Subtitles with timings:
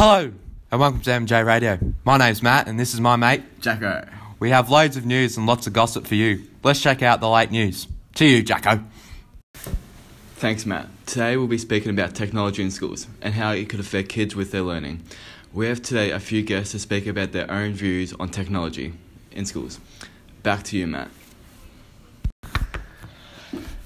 [0.00, 0.30] Hello,
[0.70, 1.76] and welcome to MJ Radio.
[2.04, 3.42] My name's Matt, and this is my mate.
[3.60, 4.08] Jacko.
[4.38, 6.44] We have loads of news and lots of gossip for you.
[6.62, 7.88] Let's check out the late news.
[8.14, 8.84] To you, Jacko.
[10.36, 10.86] Thanks, Matt.
[11.04, 14.52] Today we'll be speaking about technology in schools and how it could affect kids with
[14.52, 15.02] their learning.
[15.52, 18.92] We have today a few guests to speak about their own views on technology
[19.32, 19.80] in schools.
[20.44, 21.10] Back to you, Matt.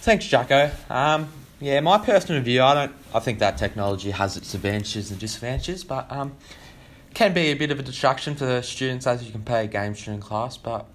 [0.00, 0.70] Thanks, Jacko.
[0.88, 1.28] Um,
[1.60, 2.92] yeah, my personal view, I don't.
[3.14, 6.36] I think that technology has its advantages and disadvantages, but um,
[7.14, 10.20] can be a bit of a distraction for students as you can play games during
[10.20, 10.56] class.
[10.56, 10.86] But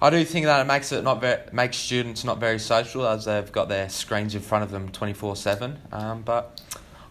[0.00, 3.26] I do think that it makes it not very makes students not very social as
[3.26, 5.78] they've got their screens in front of them twenty four seven.
[5.92, 6.60] Um, but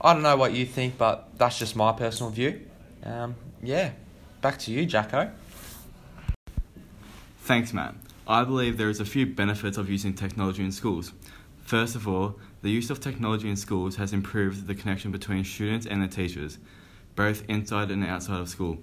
[0.02, 2.62] I don't know what you think, but that's just my personal view.
[3.04, 3.92] Um, yeah,
[4.42, 5.32] back to you, Jacko.
[7.42, 7.96] Thanks, Matt.
[8.26, 11.12] I believe there is a few benefits of using technology in schools.
[11.74, 15.88] First of all, the use of technology in schools has improved the connection between students
[15.88, 16.60] and their teachers,
[17.16, 18.78] both inside and outside of school.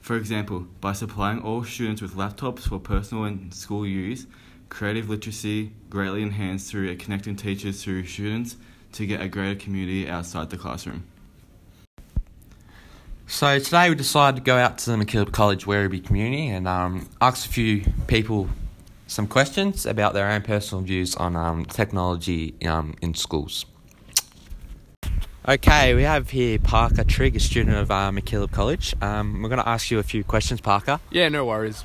[0.00, 4.28] For example, by supplying all students with laptops for personal and school use,
[4.68, 8.54] creative literacy greatly enhanced through connecting teachers to students
[8.92, 11.02] to get a greater community outside the classroom.
[13.26, 17.08] So today we decided to go out to the MacKillop College Werribee community and um,
[17.20, 18.48] ask a few people
[19.10, 23.66] some questions about their own personal views on um, technology um, in schools.
[25.48, 28.94] Okay, we have here Parker Trigg, a student of uh, MacKillop College.
[29.02, 31.00] Um, we're going to ask you a few questions, Parker.
[31.10, 31.84] Yeah, no worries.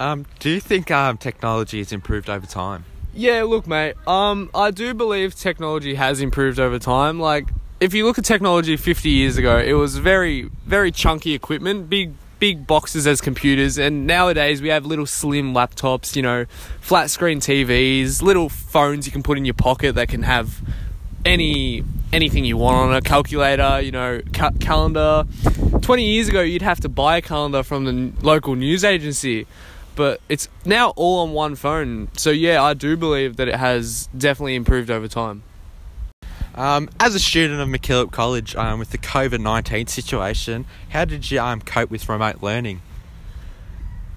[0.00, 2.86] Um, do you think um, technology has improved over time?
[3.12, 3.94] Yeah, look, mate.
[4.08, 7.20] Um, I do believe technology has improved over time.
[7.20, 11.90] Like, if you look at technology 50 years ago, it was very, very chunky equipment,
[11.90, 16.44] big, big boxes as computers, and nowadays we have little slim laptops, you know,
[16.78, 20.60] flat screen TVs, little phones you can put in your pocket that can have
[21.24, 25.24] any anything you want on a calculator, you know, ca- calendar.
[25.80, 29.46] 20 years ago, you'd have to buy a calendar from the n- local news agency,
[29.96, 32.08] but it's now all on one phone.
[32.12, 35.44] So, yeah, I do believe that it has definitely improved over time.
[36.54, 41.30] Um, as a student of MacKillop College, um, with the COVID 19 situation, how did
[41.30, 42.80] you um, cope with remote learning?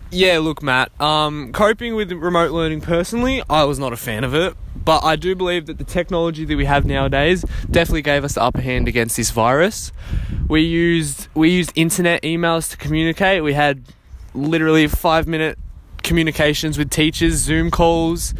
[0.09, 4.33] Yeah, look, Matt, um, coping with remote learning personally, I was not a fan of
[4.33, 4.55] it.
[4.75, 8.43] But I do believe that the technology that we have nowadays definitely gave us the
[8.43, 9.91] upper hand against this virus.
[10.47, 13.43] We used we used internet emails to communicate.
[13.43, 13.83] We had
[14.33, 15.59] literally five minute
[16.03, 18.33] communications with teachers, Zoom calls.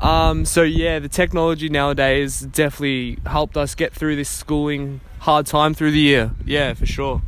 [0.00, 5.74] Um, so yeah, the technology nowadays definitely helped us get through this schooling hard time
[5.74, 6.32] through the year.
[6.44, 7.22] Yeah, for sure.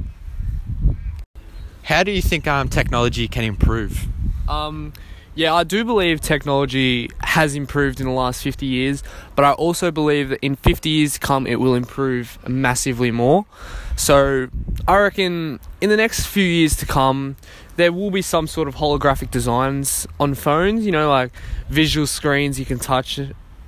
[1.84, 4.06] How do you think um, technology can improve?
[4.48, 4.92] Um,
[5.38, 9.04] yeah, I do believe technology has improved in the last 50 years,
[9.37, 13.47] but I also believe that in 50 years to come, it will improve massively more.
[13.94, 14.48] So
[14.88, 17.37] I reckon in the next few years to come,
[17.77, 21.31] there will be some sort of holographic designs on phones, you know, like
[21.69, 23.21] visual screens you can touch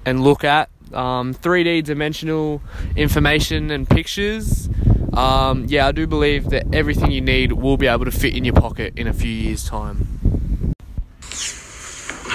[0.05, 2.63] and look at, um, 3D dimensional
[2.97, 4.69] information and pictures.
[5.13, 8.45] Um, yeah, I do believe that everything you need will be able to fit in
[8.45, 10.20] your pocket in a few years' time.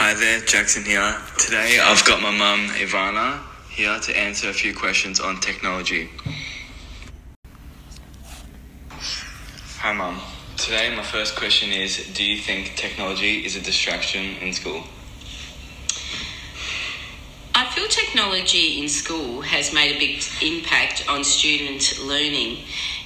[0.07, 1.16] Hi there, Jackson here.
[1.39, 6.11] Today I've got my mum, Ivana, here to answer a few questions on technology.
[9.79, 10.21] Hi, mum.
[10.57, 14.83] Today my first question is Do you think technology is a distraction in school?
[17.55, 22.59] I feel technology in school has made a big impact on student learning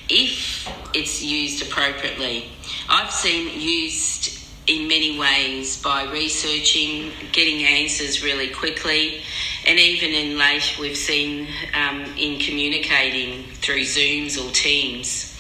[0.10, 2.50] if it's used appropriately.
[2.90, 4.39] I've seen used
[4.70, 9.22] in many ways by researching, getting answers really quickly,
[9.66, 15.36] and even in late we've seen um, in communicating through Zooms or Teams.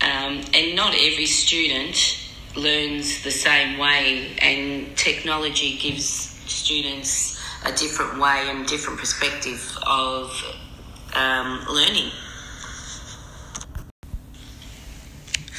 [0.00, 2.18] Um, and not every student
[2.56, 10.42] learns the same way, and technology gives students a different way and different perspective of
[11.12, 12.10] um, learning.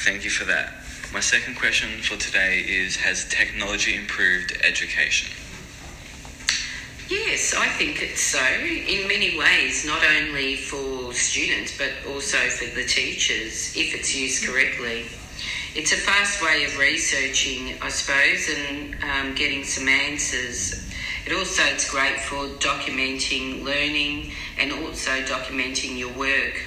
[0.04, 0.87] Thank you for that.
[1.10, 5.30] My second question for today is Has technology improved education?
[7.08, 12.66] Yes, I think it's so in many ways, not only for students but also for
[12.74, 15.06] the teachers if it's used correctly.
[15.74, 20.86] It's a fast way of researching, I suppose, and um, getting some answers.
[21.24, 26.60] It also it's great for documenting learning and also documenting your work.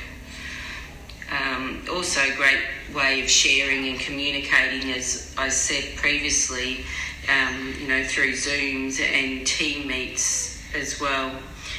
[1.31, 2.59] Um, also, great
[2.93, 6.85] way of sharing and communicating, as I said previously,
[7.29, 11.31] um, you know, through Zooms and team meets as well.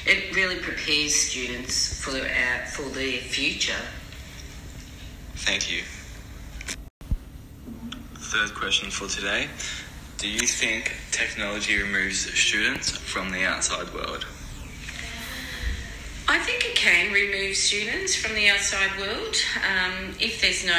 [0.06, 3.80] It really prepares students for, our, for their future.
[5.36, 5.82] Thank you.
[8.14, 9.48] Third question for today.
[10.18, 14.24] Do you think technology removes students from the outside world?
[16.32, 19.36] I think it can remove students from the outside world
[19.68, 20.72] um, if there's no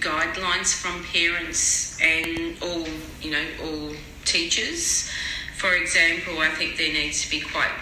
[0.00, 2.88] guidelines from parents and all,
[3.20, 3.90] you know, all
[4.24, 5.10] teachers.
[5.58, 7.72] For example, I think there needs to be quite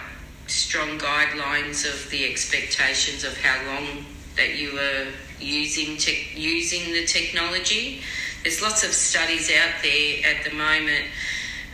[0.47, 5.07] strong guidelines of the expectations of how long that you are
[5.39, 8.01] using te- using the technology.
[8.43, 11.05] There's lots of studies out there at the moment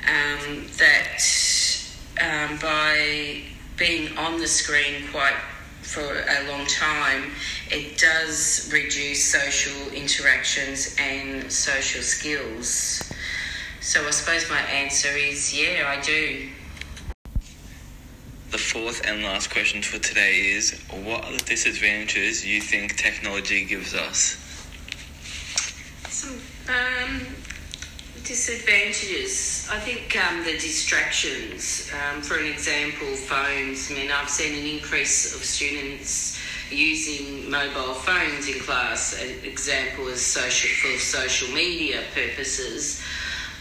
[0.07, 1.17] um, that
[2.21, 3.41] um, by
[3.81, 5.33] being on the screen quite
[5.81, 7.31] for a long time,
[7.71, 13.11] it does reduce social interactions and social skills.
[13.79, 16.49] So I suppose my answer is yeah, I do.
[18.51, 23.65] The fourth and last question for today is What are the disadvantages you think technology
[23.65, 24.37] gives us?
[26.07, 26.39] Some
[26.69, 27.21] um,
[28.31, 29.67] disadvantages.
[29.69, 31.91] I think um, the distractions.
[31.91, 33.91] Um, for an example, phones.
[33.91, 36.39] I mean, I've seen an increase of students
[36.71, 39.21] using mobile phones in class.
[39.21, 43.03] An example is social for social media purposes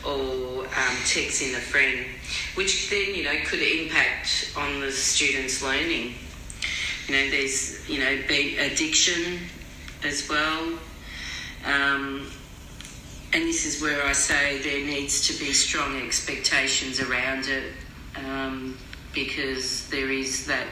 [0.07, 2.07] or um, texting a friend,
[2.55, 6.15] which then you know could impact on the students' learning.
[7.09, 8.13] You know, there's you know
[8.63, 9.41] addiction
[10.05, 10.79] as well.
[11.67, 12.31] Um,
[13.33, 17.73] and this is where I say there needs to be strong expectations around it
[18.17, 18.77] um,
[19.13, 20.67] because there is that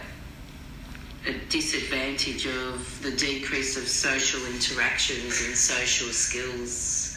[1.27, 7.17] a disadvantage of the decrease of social interactions and social skills.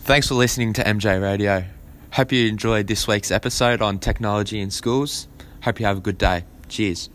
[0.00, 1.64] Thanks for listening to MJ Radio.
[2.12, 5.26] Hope you enjoyed this week's episode on technology in schools.
[5.62, 6.44] Hope you have a good day.
[6.68, 7.10] Cheers.